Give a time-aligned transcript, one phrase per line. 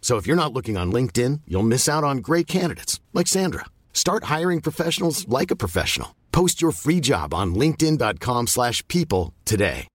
[0.00, 3.66] So if you're not looking on LinkedIn, you'll miss out on great candidates like Sandra.
[3.92, 6.16] Start hiring professionals like a professional.
[6.32, 9.86] Post your free job on linkedin.com/people today.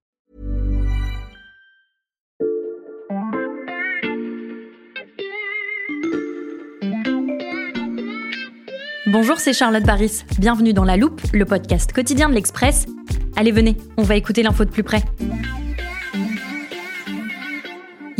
[9.08, 10.24] Bonjour, c'est Charlotte Baris.
[10.38, 12.86] Bienvenue dans La Loupe, le podcast quotidien de l'Express.
[13.36, 15.02] Allez, venez, on va écouter l'info de plus près.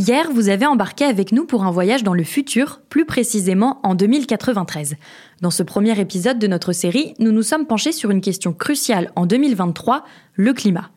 [0.06, 3.96] Hier, vous avez embarqué avec nous pour un voyage dans le futur, plus précisément en
[3.96, 4.94] 2093.
[5.40, 9.10] Dans ce premier épisode de notre série, nous nous sommes penchés sur une question cruciale
[9.16, 10.90] en 2023, le climat.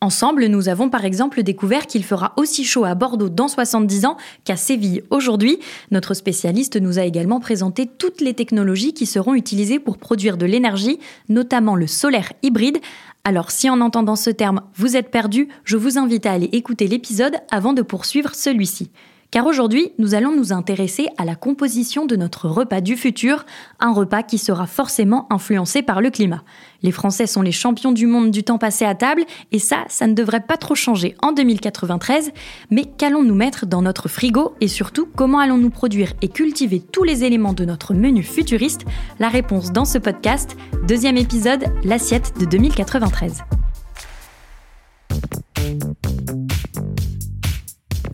[0.00, 4.18] Ensemble, nous avons par exemple découvert qu'il fera aussi chaud à Bordeaux dans 70 ans
[4.44, 5.58] qu'à Séville aujourd'hui.
[5.90, 10.46] Notre spécialiste nous a également présenté toutes les technologies qui seront utilisées pour produire de
[10.46, 12.78] l'énergie, notamment le solaire hybride.
[13.26, 16.86] Alors si en entendant ce terme vous êtes perdu, je vous invite à aller écouter
[16.86, 18.90] l'épisode avant de poursuivre celui-ci.
[19.34, 23.44] Car aujourd'hui, nous allons nous intéresser à la composition de notre repas du futur,
[23.80, 26.44] un repas qui sera forcément influencé par le climat.
[26.84, 30.06] Les Français sont les champions du monde du temps passé à table, et ça, ça
[30.06, 32.30] ne devrait pas trop changer en 2093.
[32.70, 37.24] Mais qu'allons-nous mettre dans notre frigo, et surtout, comment allons-nous produire et cultiver tous les
[37.24, 38.82] éléments de notre menu futuriste?
[39.18, 40.56] La réponse dans ce podcast,
[40.86, 43.42] deuxième épisode, l'assiette de 2093.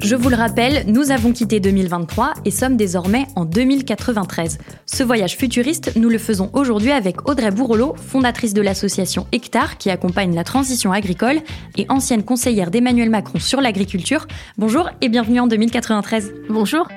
[0.03, 4.57] Je vous le rappelle, nous avons quitté 2023 et sommes désormais en 2093.
[4.87, 9.91] Ce voyage futuriste, nous le faisons aujourd'hui avec Audrey Bourrelot, fondatrice de l'association Hectare qui
[9.91, 11.41] accompagne la transition agricole
[11.77, 14.27] et ancienne conseillère d'Emmanuel Macron sur l'agriculture.
[14.57, 16.33] Bonjour et bienvenue en 2093.
[16.49, 16.89] Bonjour.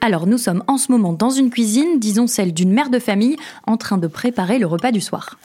[0.00, 3.36] Alors nous sommes en ce moment dans une cuisine, disons celle d'une mère de famille,
[3.66, 5.38] en train de préparer le repas du soir.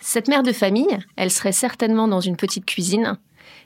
[0.00, 3.18] Cette mère de famille, elle serait certainement dans une petite cuisine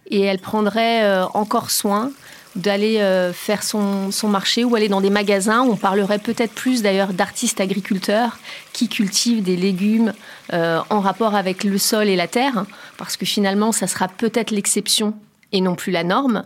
[0.08, 2.10] et elle prendrait euh, encore soin
[2.54, 5.62] d'aller euh, faire son, son, marché ou aller dans des magasins.
[5.62, 8.38] On parlerait peut-être plus d'ailleurs d'artistes agriculteurs
[8.72, 10.14] qui cultivent des légumes
[10.54, 12.64] euh, en rapport avec le sol et la terre,
[12.96, 15.14] parce que finalement, ça sera peut-être l'exception
[15.52, 16.44] et non plus la norme.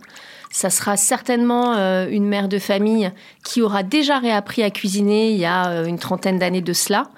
[0.51, 1.75] Ça sera certainement
[2.09, 3.13] une mère de famille
[3.45, 7.09] qui aura déjà réappris à cuisiner il y a une trentaine d'années de cela.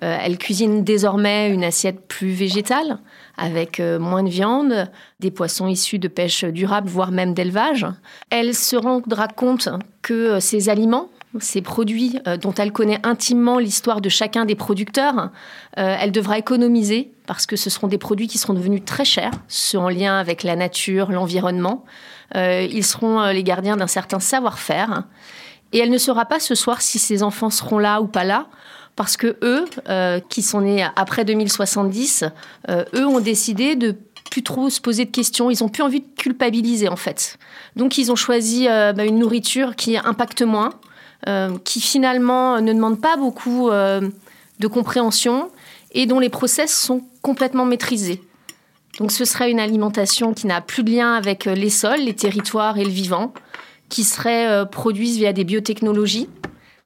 [0.00, 2.98] elle cuisine désormais une assiette plus végétale
[3.40, 7.86] avec euh, moins de viande, des poissons issus de pêche durable, voire même d'élevage.
[8.28, 9.68] Elle se rendra compte
[10.02, 11.08] que euh, ces aliments,
[11.38, 15.30] ces produits euh, dont elle connaît intimement l'histoire de chacun des producteurs,
[15.76, 19.78] elle devra économiser parce que ce seront des produits qui seront devenus très chers, ceux
[19.78, 21.84] en lien avec la nature, l'environnement.
[22.34, 25.04] ils seront les gardiens d'un certain savoir-faire.
[25.72, 28.48] Et elle ne saura pas ce soir si ses enfants seront là ou pas là,
[29.00, 32.24] parce que eux, euh, qui sont nés après 2070,
[32.68, 33.96] euh, eux ont décidé de
[34.30, 35.50] plus trop se poser de questions.
[35.50, 37.38] Ils ont plus envie de culpabiliser en fait.
[37.76, 40.74] Donc ils ont choisi euh, bah, une nourriture qui impacte moins,
[41.64, 45.50] qui finalement ne demande pas beaucoup de compréhension
[45.92, 48.22] et dont les process sont complètement maîtrisés.
[48.98, 52.76] Donc ce serait une alimentation qui n'a plus de lien avec les sols, les territoires
[52.76, 53.32] et le vivant,
[53.88, 56.28] qui serait produite via des biotechnologies,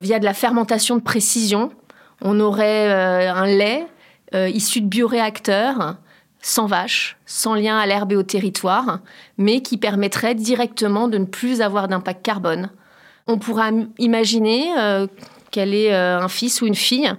[0.01, 1.71] via de la fermentation de précision,
[2.25, 3.87] on aurait euh, un lait
[4.35, 5.97] euh, issu de bioréacteurs,
[6.41, 9.01] sans vaches, sans lien à l'herbe et au territoire,
[9.39, 12.71] mais qui permettrait directement de ne plus avoir d'impact carbone.
[13.27, 15.07] On pourra imaginer euh,
[15.51, 17.13] qu'elle est un fils ou une fille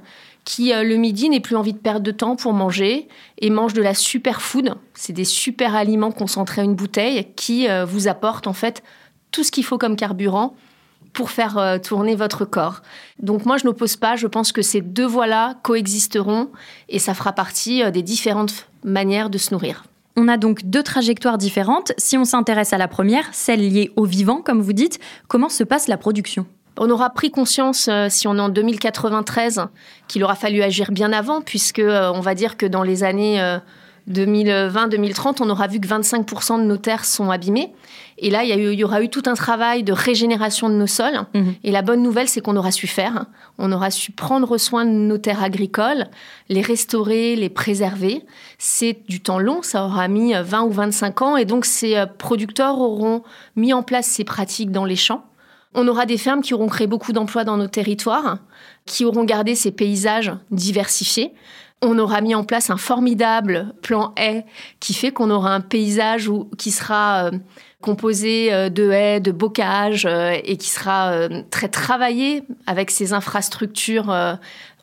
[0.43, 3.07] qui, le midi, n'ait plus envie de perdre de temps pour manger
[3.39, 4.75] et mange de la superfood.
[4.93, 8.83] C'est des super aliments concentrés à une bouteille qui vous apportent en fait
[9.31, 10.55] tout ce qu'il faut comme carburant
[11.15, 12.81] pour faire euh, tourner votre corps.
[13.19, 16.49] Donc moi, je n'oppose pas, je pense que ces deux voies-là coexisteront
[16.89, 19.85] et ça fera partie euh, des différentes manières de se nourrir.
[20.17, 21.93] On a donc deux trajectoires différentes.
[21.97, 25.63] Si on s'intéresse à la première, celle liée au vivant, comme vous dites, comment se
[25.63, 26.45] passe la production?
[26.77, 29.67] On aura pris conscience, euh, si on est en 2093,
[30.07, 33.41] qu'il aura fallu agir bien avant, puisque euh, on va dire que dans les années
[34.09, 37.73] 2020-2030, on aura vu que 25% de nos terres sont abîmées.
[38.17, 41.25] Et là, il y, aura eu tout un travail de régénération de nos sols.
[41.33, 41.55] Mhm.
[41.63, 43.25] Et la bonne nouvelle, c'est qu'on aura su faire.
[43.57, 46.07] On aura su prendre soin de nos terres agricoles,
[46.47, 48.23] les restaurer, les préserver.
[48.57, 51.37] C'est du temps long, ça aura mis 20 ou 25 ans.
[51.37, 53.23] Et donc, ces euh, producteurs auront
[53.55, 55.25] mis en place ces pratiques dans les champs.
[55.73, 58.37] On aura des fermes qui auront créé beaucoup d'emplois dans nos territoires,
[58.85, 61.33] qui auront gardé ces paysages diversifiés.
[61.81, 64.45] On aura mis en place un formidable plan haie
[64.79, 67.31] qui fait qu'on aura un paysage qui sera euh,
[67.81, 74.13] composé euh, de haies, de bocages euh, et qui sera très travaillé avec ces infrastructures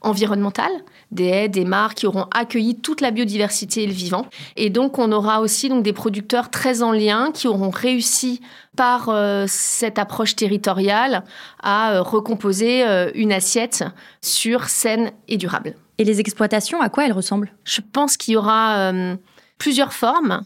[0.03, 0.73] environnementales,
[1.11, 4.27] des haies, des mares qui auront accueilli toute la biodiversité et le vivant.
[4.57, 8.41] Et donc on aura aussi donc des producteurs très en lien qui auront réussi
[8.77, 9.11] par
[9.47, 11.25] cette approche territoriale
[11.63, 12.85] à recomposer
[13.15, 13.85] une assiette
[14.23, 15.75] sûre, saine et durable.
[15.99, 17.53] Et les exploitations, à quoi elles ressemblent?
[17.65, 19.15] Je pense qu'il y aura euh,
[19.59, 20.43] plusieurs formes,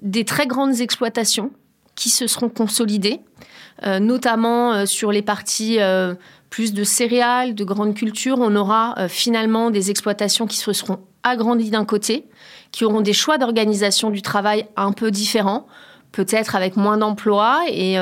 [0.00, 1.50] des très grandes exploitations
[1.94, 3.20] qui se seront consolidées,
[3.84, 5.78] euh, notamment euh, sur les parties
[6.52, 8.36] plus de céréales, de grandes cultures.
[8.38, 12.26] On aura finalement des exploitations qui se seront agrandies d'un côté,
[12.72, 15.66] qui auront des choix d'organisation du travail un peu différents,
[16.12, 17.98] peut-être avec moins d'emplois et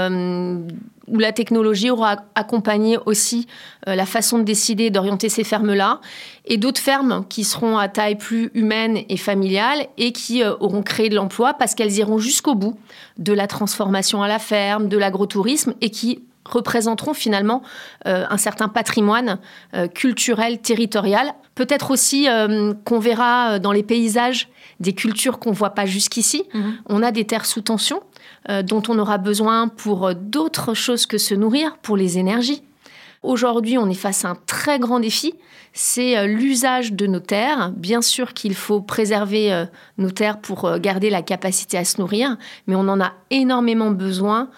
[1.10, 3.46] où la technologie aura accompagné aussi
[3.88, 6.00] euh, la façon de décider d'orienter ces fermes-là,
[6.46, 10.82] et d'autres fermes qui seront à taille plus humaine et familiale et qui euh, auront
[10.82, 12.78] créé de l'emploi parce qu'elles iront jusqu'au bout
[13.18, 17.62] de la transformation à la ferme, de l'agrotourisme, et qui représenteront finalement
[18.06, 19.38] euh, un certain patrimoine
[19.94, 21.34] culturel, territorial.
[21.54, 22.26] Peut-être aussi
[22.84, 24.48] qu'on verra dans les paysages
[24.80, 26.44] des cultures qu'on ne voit pas jusqu'ici.
[26.54, 26.74] Mhm.
[26.88, 28.02] On a des terres sous tension
[28.48, 32.62] euh, dont on aura besoin pour euh, d'autres choses que se nourrir, pour les énergies.
[33.22, 35.34] Aujourd'hui, on est face à un très grand défi,
[35.74, 37.70] c'est euh, l'usage de nos terres.
[37.76, 39.66] Bien sûr qu'il faut préserver
[39.98, 44.48] nos terres pour garder la capacité à se nourrir, mais on en a énormément besoin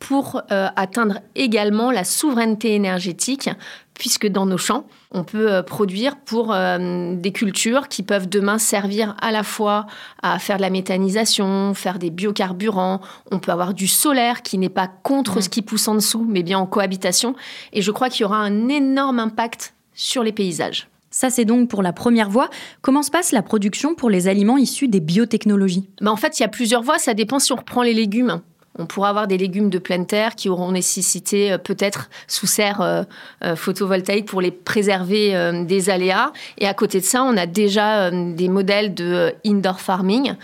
[0.00, 3.50] pour atteindre également la souveraineté énergétique
[4.00, 8.56] puisque dans nos champs, on peut euh, produire pour euh, des cultures qui peuvent demain
[8.56, 9.86] servir à la fois
[10.22, 13.02] à faire de la méthanisation, faire des biocarburants.
[13.30, 15.42] On peut avoir du solaire qui n'est pas contre mmh.
[15.42, 17.36] ce qui pousse en dessous, mais bien en cohabitation.
[17.74, 20.88] Et je crois qu'il y aura un énorme impact sur les paysages.
[21.10, 22.48] Ça, c'est donc pour la première voie.
[22.80, 25.90] Comment se passe la production pour les aliments issus des biotechnologies?
[26.00, 26.98] Ben, En fait, il y a plusieurs voies.
[26.98, 28.40] Ça dépend si on reprend les légumes.
[28.80, 32.80] On pourra avoir des légumes de pleine terre qui auront nécessité euh, peut-être sous serre
[32.80, 33.02] euh,
[33.44, 35.10] euh, photovoltaïque pour les préserver
[35.64, 36.32] des aléas.
[36.58, 40.34] Et à côté de ça, on a déjà des modèles de indoor farming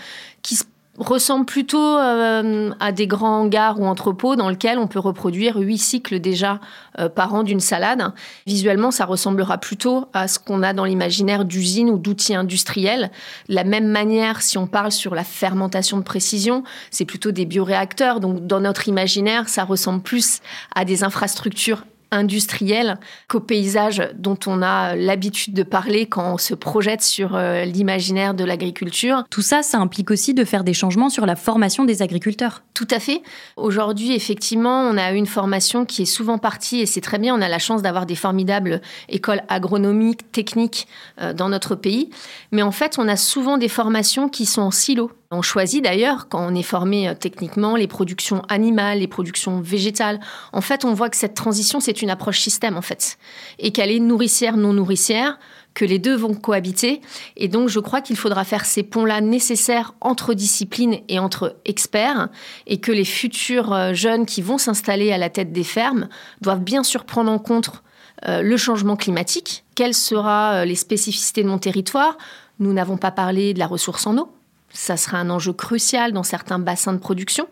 [0.43, 0.63] qui se
[0.97, 5.77] ressemble plutôt euh, à des grands hangars ou entrepôts dans lesquels on peut reproduire huit
[5.77, 6.59] cycles déjà
[6.99, 8.11] euh, par an d'une salade.
[8.45, 13.11] Visuellement, ça ressemblera plutôt à ce qu'on a dans l'imaginaire d'usines ou d'outils industriels.
[13.49, 17.45] De la même manière, si on parle sur la fermentation de précision, c'est plutôt des
[17.45, 18.19] bioréacteurs.
[18.19, 20.41] Donc, dans notre imaginaire, ça ressemble plus
[20.75, 26.53] à des infrastructures industriel qu'au paysage dont on a l'habitude de parler quand on se
[26.53, 29.23] projette sur euh, l'imaginaire de l'agriculture.
[29.29, 32.63] Tout ça, ça implique aussi de faire des changements sur la formation des agriculteurs.
[32.73, 33.21] Tout à fait.
[33.55, 37.41] Aujourd'hui, effectivement, on a une formation qui est souvent partie, et c'est très bien, on
[37.41, 40.87] a la chance d'avoir des formidables écoles agronomiques, techniques
[41.19, 42.09] euh, dans notre pays,
[42.51, 45.11] mais en fait, on a souvent des formations qui sont en silo.
[45.29, 50.21] On choisit d'ailleurs, quand on est formé euh, techniquement, les productions animales, les productions végétales.
[50.53, 53.17] En fait, on voit que cette transition, c'est une approche système, en fait.
[53.59, 55.37] Et qu'elle est nourricière, non nourricière,
[55.73, 57.01] que les deux vont cohabiter.
[57.35, 62.29] Et donc, je crois qu'il faudra faire ces ponts-là nécessaires entre disciplines et entre experts.
[62.65, 66.07] Et que les futurs euh, jeunes qui vont s'installer à la tête des fermes
[66.39, 67.83] doivent bien sûr prendre en compte
[68.29, 69.65] euh, le changement climatique.
[69.75, 72.17] Quelles seront les spécificités de mon territoire?
[72.59, 74.29] Nous n'avons pas parlé de la ressource en eau
[74.77, 77.47] ça sera un enjeu crucial dans certains bassins de production.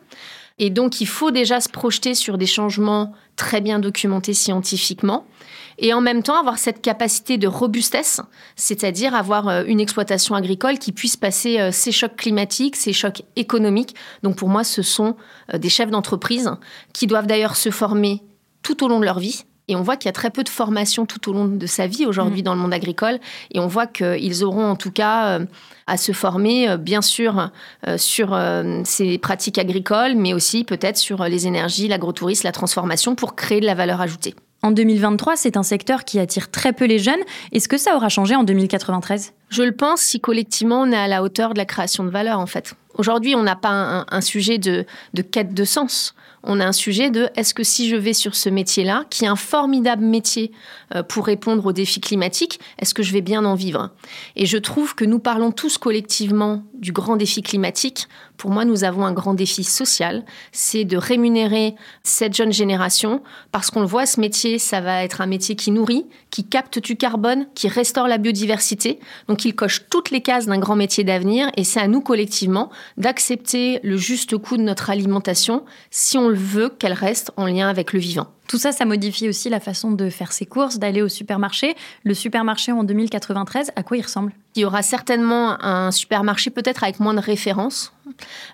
[0.59, 5.25] Et donc, il faut déjà se projeter sur des changements très bien documentés scientifiquement
[5.79, 8.21] et en même temps avoir cette capacité de robustesse,
[8.55, 13.23] c'est-à-dire avoir euh, une exploitation agricole qui puisse passer euh, ces chocs climatiques, ces chocs
[13.35, 13.95] économiques.
[14.21, 15.17] Donc, pour moi, ce sont
[15.53, 16.51] euh, des chefs d'entreprise
[16.93, 18.21] qui doivent d'ailleurs se former
[18.61, 20.49] tout au long de leur vie et on voit qu'il y a très peu de
[20.49, 22.45] formation tout au long de sa vie aujourd'hui mm.
[22.45, 23.19] dans le monde agricole.
[23.51, 25.45] Et on voit qu'ils auront en tout cas euh,
[25.87, 27.49] à se former, euh, bien sûr,
[27.87, 28.37] euh, sur
[28.83, 33.65] ces pratiques agricoles, mais aussi peut-être sur les énergies, l'agrotourisme, la transformation pour créer de
[33.65, 34.35] la valeur ajoutée.
[34.61, 37.19] En 2023, c'est un secteur qui attire très peu les jeunes.
[37.51, 41.07] Est-ce que ça aura changé en 2093 Je le pense si collectivement on est à
[41.07, 42.75] la hauteur de la création de valeur en fait.
[42.97, 44.85] Aujourd'hui, on n'a pas un, sujet de,
[45.31, 46.15] quête de sens.
[46.43, 49.27] On a un sujet de est-ce que si je vais sur ce métier-là, qui est
[49.27, 50.51] un formidable métier
[50.93, 53.89] euh, pour répondre aux défis climatiques, est-ce que je vais bien en vivre?
[54.35, 58.07] Et je trouve que nous parlons tous collectivement du grand défi climatique.
[58.37, 61.73] Pour moi, nous avons un grand défi social, c'est de rémunérer
[62.03, 65.71] cette jeune génération parce qu'on le voit, ce métier, ça va être un métier qui
[65.71, 68.99] nourrit, qui capte du carbone, qui restaure la biodiversité.
[69.43, 73.79] Il coche toutes les cases d'un grand métier d'avenir et c'est à nous collectivement d'accepter
[73.83, 77.91] le juste coût de notre alimentation si on le veut qu'elle reste en lien avec
[77.91, 78.34] le vivant.
[78.47, 81.75] Tout ça, ça modifie aussi la façon de faire ses courses, d'aller au supermarché.
[82.03, 84.33] Le supermarché en 2093, à quoi il ressemble?
[84.57, 87.91] Il y aura certainement un supermarché peut-être avec moins de références,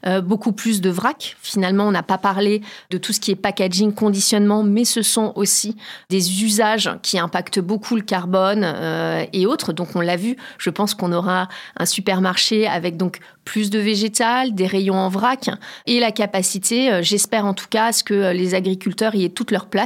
[0.08, 1.38] euh, beaucoup plus de vrac.
[1.44, 5.32] Finalement, on n'a pas parlé de tout ce qui est packaging, conditionnement, mais ce sont
[5.36, 5.76] aussi
[6.10, 9.74] des usages qui impactent beaucoup le carbone euh, et autres.
[9.74, 10.38] Donc, on l'a vu.
[10.58, 15.50] Je pense qu'on aura un supermarché avec donc plus de végétal, des rayons en vrac
[15.86, 19.30] et la capacité, euh, j'espère en tout cas, à ce que les agriculteurs y aient
[19.30, 19.81] toute leur place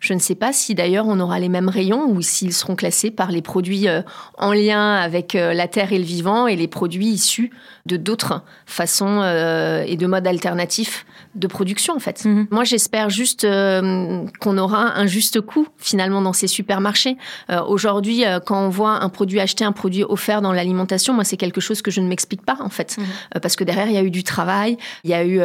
[0.00, 3.10] je ne sais pas si d'ailleurs on aura les mêmes rayons ou s'ils seront classés
[3.10, 4.02] par les produits euh,
[4.36, 7.50] en lien avec euh, la terre et le vivant et les produits issus
[7.86, 12.24] de d'autres façons euh, et de modes alternatifs de production en fait.
[12.24, 12.48] Mhm.
[12.50, 17.16] Moi j'espère juste qu'on aura un juste coût finalement dans ces supermarchés.
[17.66, 21.60] Aujourd'hui quand on voit un produit acheté, un produit offert dans l'alimentation, moi c'est quelque
[21.60, 22.96] chose que je ne m'explique pas en fait.
[22.98, 23.40] Mhm.
[23.40, 25.40] parce que derrière il y a eu du travail, il y a eu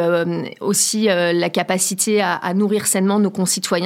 [0.60, 3.83] aussi la capacité à nourrir sainement nos concitoyens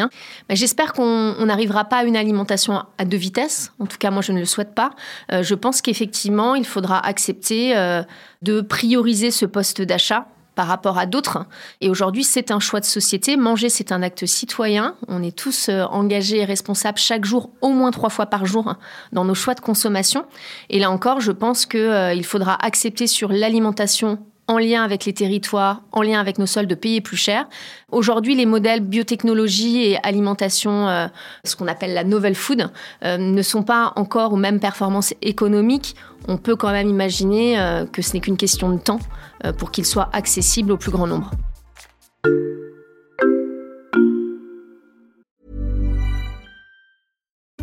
[0.51, 3.73] J'espère qu'on n'arrivera pas à une alimentation à deux vitesses.
[3.79, 4.91] En tout cas, moi, je ne le souhaite pas.
[5.33, 8.03] Euh, je pense qu'effectivement, il faudra accepter euh,
[8.43, 11.47] de prioriser ce poste d'achat par rapport à d'autres.
[11.81, 13.37] Et aujourd'hui, c'est un choix de société.
[13.37, 14.97] Manger, c'est un acte citoyen.
[15.07, 18.75] On est tous euh, engagés et responsables chaque jour, au moins trois fois par jour,
[19.13, 20.25] dans nos choix de consommation.
[20.69, 25.83] Et là encore, je pense qu'il faudra accepter sur l'alimentation en lien avec les territoires,
[25.93, 27.47] en lien avec nos sols, de payer plus cher.
[27.93, 31.07] Aujourd'hui, les modèles biotechnologie et alimentation, euh,
[31.45, 32.71] ce qu'on appelle la novel food,
[33.05, 35.95] euh, ne sont pas encore aux mêmes performances économiques.
[36.27, 39.01] On peut quand même imaginer euh, que ce n'est qu'une question de temps
[39.57, 41.31] pour qu'ils soient accessibles au plus grand nombre.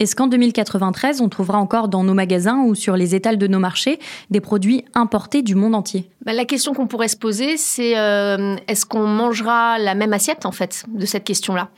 [0.00, 3.58] Est-ce qu'en 2093, on trouvera encore dans nos magasins ou sur les étals de nos
[3.58, 3.98] marchés
[4.30, 6.08] des produits importés du monde entier?
[6.24, 10.46] Bah, La question qu'on pourrait se poser, c'est euh, est-ce qu'on mangera la même assiette
[10.46, 11.68] en fait de cette question-là?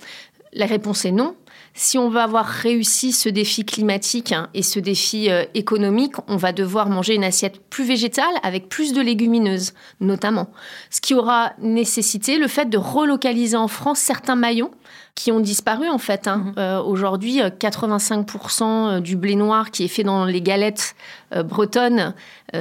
[0.53, 1.35] La réponse est non.
[1.75, 6.53] Si on veut avoir réussi ce défi climatique et ce défi euh, économique, on va
[6.53, 10.49] devoir manger une assiette plus végétale avec plus de légumineuses, notamment.
[10.91, 14.71] Ce qui aura nécessité le fait de relocaliser en France certains maillons
[15.15, 16.27] qui ont disparu en fait.
[16.27, 16.39] Hein.
[16.39, 16.55] Mhm.
[16.59, 20.95] Euh, aujourd'hui, 85% euh, du blé noir qui est fait dans les galettes
[21.35, 22.15] euh, bretonnes,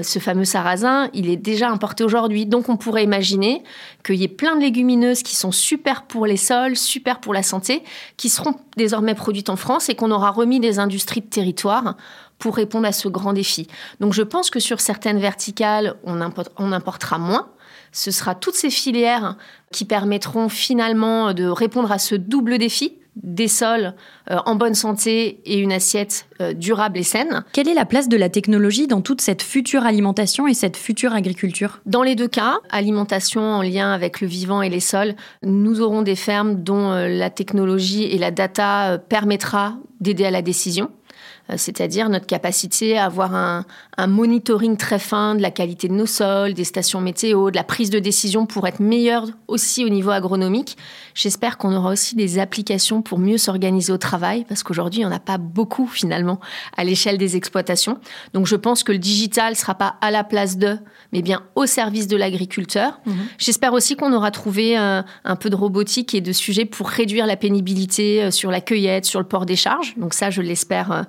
[0.04, 2.46] ce fameux sarrasin, il est déjà importé aujourd'hui.
[2.46, 3.62] Donc on pourrait imaginer
[4.06, 7.44] qu'il y ait plein de légumineuses qui sont super pour les sols, super pour la
[7.44, 7.84] santé,
[8.16, 11.96] qui seront désormais produites en France et qu'on aura remis des industries de territoire
[12.40, 13.68] pour répondre à ce grand défi.
[14.00, 16.22] Donc je pense que sur certaines verticales, on,
[16.58, 17.50] on importera moins
[17.92, 19.38] ce sera toutes ces filières
[19.72, 23.94] qui permettront finalement de répondre à ce double défi des sols
[24.30, 27.44] euh, en bonne santé et une assiette euh, durable et saine.
[27.52, 31.14] Quelle est la place de la technologie dans toute cette future alimentation et cette future
[31.14, 31.82] agriculture?
[31.86, 36.04] Dans les deux cas, alimentation en lien avec le vivant et les sols, nous aurons
[36.04, 40.90] des fermes dont euh, la technologie et la data permettra d'aider à la décision.
[41.52, 43.66] Euh, c'est-à-dire notre capacité à avoir un,
[44.08, 47.92] monitoring très fin de la qualité de nos sols, des stations météo, de la prise
[47.92, 50.76] de décision pour être meilleur aussi au niveau agronomique.
[51.14, 55.12] J'espère qu'on aura aussi des applications pour mieux s'organiser au travail, parce qu'aujourd'hui, il n'y
[55.12, 56.40] en a pas beaucoup finalement
[56.76, 58.00] à l'échelle des exploitations.
[58.34, 60.78] Donc je pense que le digital ne sera pas à la place de,
[61.14, 63.00] mais bien au service de l'agriculteur.
[63.06, 63.16] Mhm.
[63.38, 67.28] J'espère aussi qu'on aura trouvé euh, un peu de robotique et de sujets pour réduire
[67.28, 69.94] la pénibilité euh, sur la cueillette, sur le port des charges.
[69.98, 71.06] Donc ça, je l'espère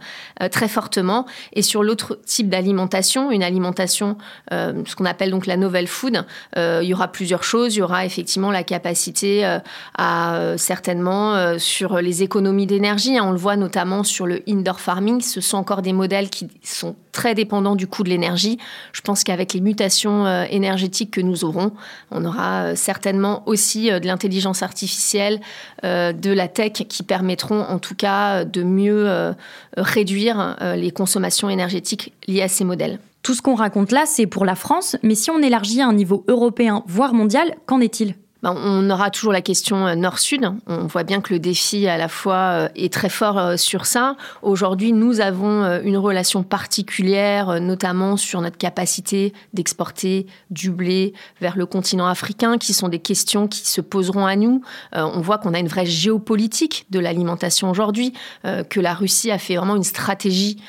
[0.50, 1.26] très fortement.
[1.52, 4.16] Et sur l'autre type d'alimentation, une alimentation,
[4.52, 6.24] euh, ce qu'on appelle donc la novel food,
[6.56, 7.76] euh, il y aura plusieurs choses.
[7.76, 9.58] Il y aura effectivement la capacité
[9.96, 13.18] à certainement sur les économies d'énergie.
[13.18, 13.24] Hein.
[13.26, 15.20] on le voit notamment sur le indoor farming.
[15.20, 18.58] Ce sont encore des modèles qui sont très dépendants du coût de l'énergie.
[18.92, 21.72] Je pense qu'avec les mutations énergétiques que nous aurons,
[22.10, 25.40] on aura certainement aussi de l'intelligence artificielle,
[25.82, 29.34] de la tech qui permettront en tout cas de mieux
[29.76, 32.98] réduire les consommations énergétiques liées à ces modèles.
[33.22, 35.92] Tout ce qu'on raconte là, c'est pour la France, mais si on élargit à un
[35.92, 38.16] niveau européen, voire mondial, qu'en est-il?
[38.42, 40.44] Ben, on aura toujours la question euh, nord-sud.
[40.66, 43.86] On voit bien que le défi à la fois euh, est très fort euh, sur
[43.86, 44.16] ça.
[44.42, 51.66] Aujourd'hui, nous avons une relation particulière, notamment sur notre capacité d'exporter du blé vers le
[51.66, 54.62] continent africain, qui sont des questions qui se poseront à nous.
[54.92, 59.56] On voit qu'on a une vraie géopolitique de l'alimentation aujourd'hui, que la Russie a fait
[59.56, 60.62] vraiment une stratégie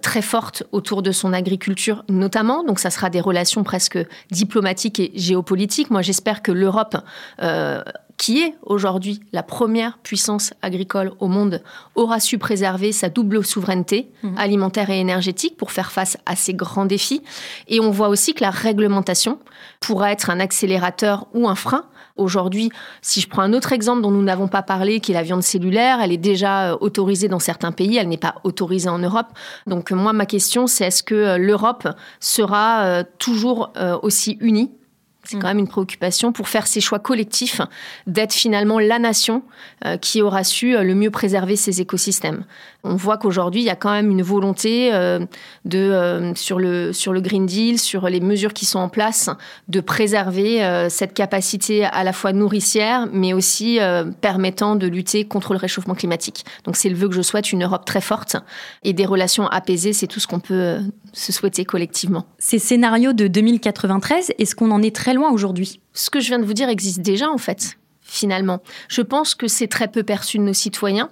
[0.00, 2.64] très forte autour de son agriculture, notamment.
[2.64, 3.98] Donc, ça sera des relations presque
[4.30, 5.90] diplomatiques et géopolitiques.
[5.90, 6.96] Moi, j'espère que l'Europe
[7.42, 7.82] euh,
[8.22, 11.60] qui est aujourd'hui la première puissance agricole au monde,
[11.96, 14.38] aura su préserver sa double souveraineté mhm.
[14.38, 17.22] alimentaire et énergétique pour faire face à ces grands défis.
[17.66, 19.40] Et on voit aussi que la réglementation
[19.80, 21.84] pourra être un accélérateur ou un frein.
[22.16, 25.24] Aujourd'hui, si je prends un autre exemple dont nous n'avons pas parlé, qui est la
[25.24, 28.98] viande cellulaire, elle est déjà euh, autorisée dans certains pays, elle n'est pas autorisée en
[28.98, 29.28] Europe.
[29.66, 31.88] Donc moi, ma question, c'est est-ce que euh, l'Europe
[32.20, 34.70] sera toujours aussi unie
[35.24, 35.50] c'est quand mm.
[35.50, 37.60] même une préoccupation pour faire ces choix collectifs
[38.06, 39.42] d'être finalement la nation
[39.84, 42.44] euh, qui aura su euh, le mieux préserver ses écosystèmes.
[42.82, 45.20] On voit qu'aujourd'hui, il y a quand même une volonté euh,
[45.64, 49.30] de, sur, le, sur le Green Deal, sur les mesures qui sont en place,
[49.68, 53.78] de préserver cette capacité à la fois nourricière, mais aussi
[54.20, 56.44] permettant de lutter contre le réchauffement climatique.
[56.64, 58.36] Donc c'est le vœu que je souhaite, une Europe très forte
[58.82, 60.78] et des relations apaisées, c'est tout ce qu'on peut
[61.12, 62.26] se souhaiter collectivement.
[62.38, 66.38] Ces scénarios de 2093, est-ce qu'on en est très loin aujourd'hui Ce que je viens
[66.38, 67.78] de vous dire existe déjà en fait
[68.12, 68.60] finalement.
[68.88, 71.08] Je pense que c'est très peu perçu de nos citoyens,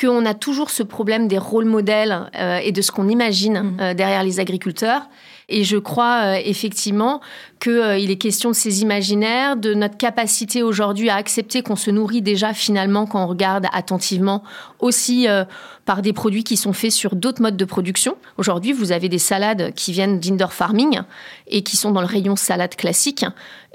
[0.00, 3.76] qu'on a toujours ce problème des rôles modèles euh, et de ce qu'on imagine mmh.
[3.80, 5.02] euh, derrière les agriculteurs.
[5.50, 7.20] Et je crois euh, effectivement
[7.60, 11.90] qu'il euh, est question de ces imaginaires, de notre capacité aujourd'hui à accepter qu'on se
[11.90, 14.44] nourrit déjà finalement quand on regarde attentivement
[14.78, 15.44] aussi euh,
[15.84, 18.16] par des produits qui sont faits sur d'autres modes de production.
[18.38, 21.00] Aujourd'hui, vous avez des salades qui viennent d'indoor farming
[21.48, 23.26] et qui sont dans le rayon salade classique.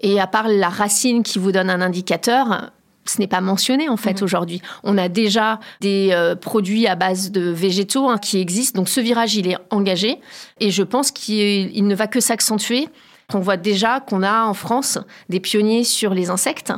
[0.02, 2.72] Et à part la racine qui vous donne un indicateur,
[3.06, 4.24] ce n'est pas mentionné en fait mhm.
[4.24, 4.62] aujourd'hui.
[4.84, 9.00] On a déjà des euh, produits à base de végétaux hein, qui existent, donc ce
[9.00, 10.20] virage il est engagé
[10.60, 12.90] et je pense qu'il ne va que s'accentuer.
[13.34, 16.74] On voit déjà qu'on a en France des pionniers sur les insectes.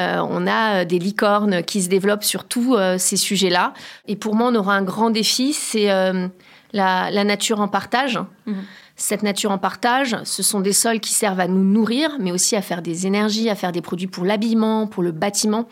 [0.00, 3.74] Euh, on a des licornes qui se développent sur tous euh, ces sujets-là.
[4.08, 5.88] Et pour moi, on aura un grand défi, c'est
[6.72, 8.18] la, nature en partage.
[8.46, 8.64] Mhm.
[9.02, 12.54] Cette nature en partage, ce sont des sols qui servent à nous nourrir, mais aussi
[12.54, 15.66] à faire des énergies, à faire des produits pour l'habillement, pour le bâtiment,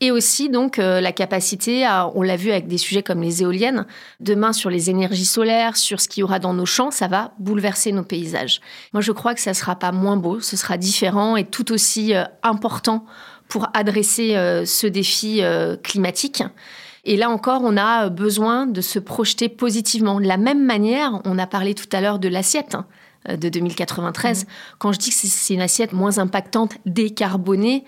[0.00, 3.42] et aussi donc euh, la capacité, à, on l'a vu avec des sujets comme les
[3.42, 3.84] éoliennes,
[4.20, 7.34] demain sur les énergies solaires, sur ce qu'il y aura dans nos champs, ça va
[7.38, 8.62] bouleverser nos paysages.
[8.94, 12.14] Moi, je crois que ça sera pas moins beau, ce sera différent et tout aussi
[12.14, 13.04] euh, important
[13.48, 15.42] pour adresser euh, ce défi
[15.82, 16.44] climatique.
[17.04, 20.20] Et là encore, on a besoin de se projeter positivement.
[20.20, 22.86] De la même manière, on a parlé tout à l'heure de l'assiette hein,
[23.36, 24.44] de 2093.
[24.44, 24.48] Mmh.
[24.78, 27.84] Quand je dis que c'est une assiette moins impactante, décarbonée,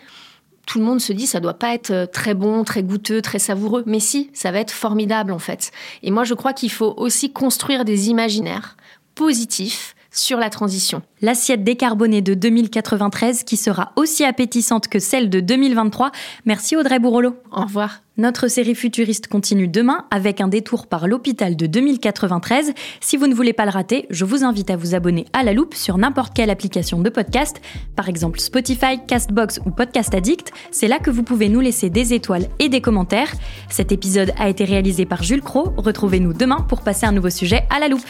[0.67, 3.39] tout le monde se dit ça doit pas être euh, très bon, très goûteux, très
[3.39, 5.73] savoureux, mais si, ça va être formidable en fait.
[6.03, 8.77] Et moi je crois qu'il faut aussi construire des imaginaires
[9.15, 11.03] positifs sur la transition.
[11.21, 16.13] L'assiette décarbonée de 2093 qui sera aussi appétissante que celle de 2023.
[16.45, 17.37] Merci Audrey Bourrolo.
[17.51, 18.03] Au revoir.
[18.19, 22.75] Notre série futuriste continue demain avec un détour par l'hôpital de 2093.
[23.01, 25.55] Si vous ne voulez pas le rater, je vous invite à vous abonner à la
[25.55, 27.63] loupe sur n'importe quelle application de podcast,
[27.97, 30.53] par exemple Spotify, Castbox ou Podcast Addict.
[30.73, 33.33] C'est là que vous pouvez nous laisser des étoiles et des commentaires.
[33.71, 35.73] Cet épisode a été réalisé par Jules Cro.
[35.79, 38.07] Retrouvez-nous demain pour passer un nouveau sujet à la loupe.